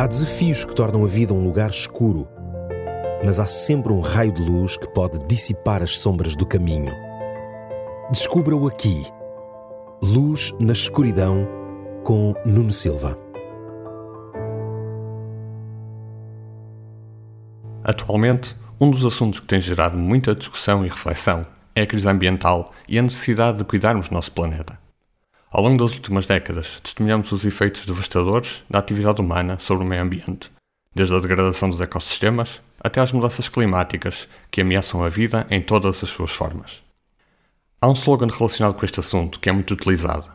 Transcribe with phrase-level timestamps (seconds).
[0.00, 2.26] Há desafios que tornam a vida um lugar escuro,
[3.22, 6.90] mas há sempre um raio de luz que pode dissipar as sombras do caminho.
[8.10, 9.04] Descubra-o aqui.
[10.02, 11.46] Luz na escuridão
[12.02, 13.14] com Nuno Silva.
[17.84, 21.44] Atualmente, um dos assuntos que tem gerado muita discussão e reflexão
[21.74, 24.79] é a crise ambiental e a necessidade de cuidarmos do nosso planeta.
[25.52, 30.00] Ao longo das últimas décadas, testemunhamos os efeitos devastadores da atividade humana sobre o meio
[30.00, 30.48] ambiente,
[30.94, 36.04] desde a degradação dos ecossistemas até às mudanças climáticas que ameaçam a vida em todas
[36.04, 36.80] as suas formas.
[37.80, 40.30] Há um slogan relacionado com este assunto que é muito utilizado,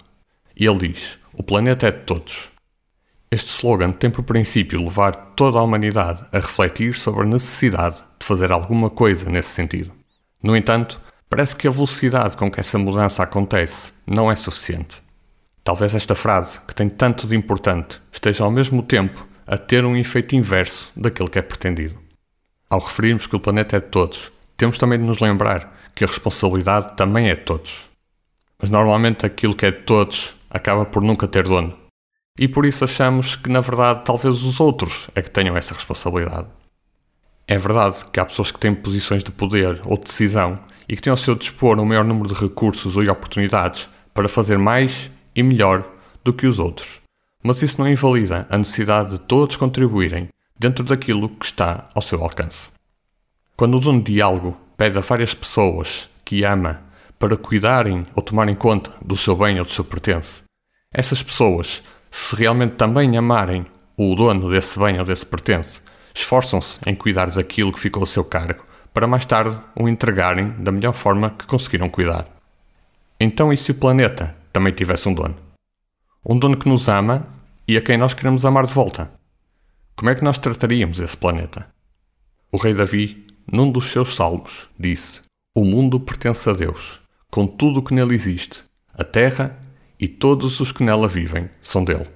[0.54, 2.50] e ele diz: O planeta é de todos.
[3.32, 8.26] Este slogan tem por princípio levar toda a humanidade a refletir sobre a necessidade de
[8.26, 9.94] fazer alguma coisa nesse sentido.
[10.44, 15.05] No entanto, parece que a velocidade com que essa mudança acontece não é suficiente.
[15.66, 19.98] Talvez esta frase, que tem tanto de importante, esteja ao mesmo tempo a ter um
[19.98, 21.98] efeito inverso daquilo que é pretendido.
[22.70, 26.08] Ao referirmos que o planeta é de todos, temos também de nos lembrar que a
[26.08, 27.90] responsabilidade também é de todos.
[28.62, 31.76] Mas normalmente aquilo que é de todos acaba por nunca ter dono.
[32.38, 36.48] E por isso achamos que, na verdade, talvez os outros é que tenham essa responsabilidade.
[37.48, 41.02] É verdade que há pessoas que têm posições de poder ou de decisão e que
[41.02, 45.44] têm ao seu dispor um maior número de recursos e oportunidades para fazer mais e
[45.44, 45.88] melhor
[46.24, 47.02] do que os outros.
[47.44, 52.24] Mas isso não invalida a necessidade de todos contribuírem dentro daquilo que está ao seu
[52.24, 52.72] alcance.
[53.56, 56.82] Quando o dono de algo pede a várias pessoas que ama
[57.20, 60.44] para cuidarem ou tomarem conta do seu bem ou do seu pertence,
[60.94, 63.66] essas pessoas, se realmente também amarem
[63.98, 65.80] o dono desse bem ou desse pertence,
[66.14, 68.64] esforçam-se em cuidar daquilo que ficou a seu cargo
[68.94, 72.26] para mais tarde o entregarem da melhor forma que conseguiram cuidar.
[73.20, 75.36] Então, e se o planeta também tivesse um dono?
[76.26, 77.26] Um dono que nos ama
[77.68, 79.12] e a quem nós queremos amar de volta?
[79.98, 81.68] Como é que nós trataríamos esse planeta?
[82.50, 87.82] O rei Davi, num dos seus salmos, disse: O mundo pertence a Deus, com tudo
[87.82, 88.64] o que nele existe,
[88.94, 89.60] a terra
[90.00, 92.08] e todos os que nela vivem são dele.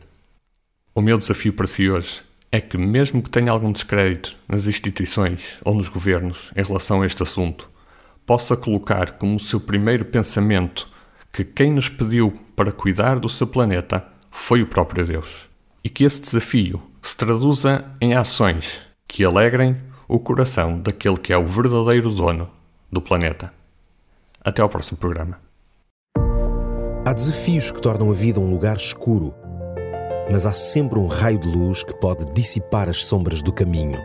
[0.96, 5.60] O meu desafio para si hoje é que, mesmo que tenha algum descrédito nas instituições
[5.66, 7.70] ou nos governos em relação a este assunto,
[8.26, 10.90] possa colocar como seu primeiro pensamento
[11.32, 15.48] que quem nos pediu para cuidar do seu planeta foi o próprio Deus.
[15.84, 21.38] E que esse desafio se traduza em ações que alegrem o coração daquele que é
[21.38, 22.50] o verdadeiro dono
[22.92, 23.54] do planeta.
[24.44, 25.40] Até ao próximo programa.
[27.06, 29.34] Há desafios que tornam a vida um lugar escuro,
[30.32, 34.00] mas há sempre um raio de luz que pode dissipar as sombras do caminho.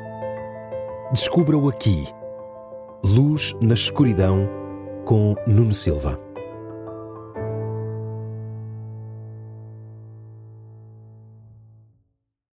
[1.12, 2.04] Descubra-o aqui.
[3.04, 4.48] Luz na escuridão
[5.04, 6.23] com Nuno Silva.